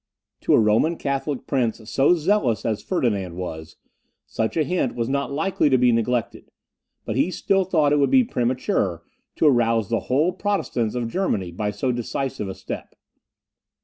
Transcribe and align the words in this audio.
To 0.41 0.55
a 0.55 0.59
Roman 0.59 0.97
Catholic 0.97 1.45
prince 1.45 1.87
so 1.87 2.15
zealous 2.15 2.65
as 2.65 2.81
Ferdinand 2.81 3.35
was, 3.35 3.75
such 4.25 4.57
a 4.57 4.63
hint 4.63 4.95
was 4.95 5.07
not 5.07 5.31
likely 5.31 5.69
to 5.69 5.77
be 5.77 5.91
neglected; 5.91 6.49
but 7.05 7.15
he 7.15 7.29
still 7.29 7.65
thought 7.65 7.93
it 7.93 7.99
would 7.99 8.09
be 8.09 8.23
premature 8.23 9.03
to 9.35 9.45
arouse 9.45 9.89
the 9.91 9.99
whole 10.09 10.31
Protestants 10.31 10.95
of 10.95 11.07
Germany 11.11 11.51
by 11.51 11.69
so 11.69 11.91
decisive 11.91 12.49
a 12.49 12.55
step. 12.55 12.95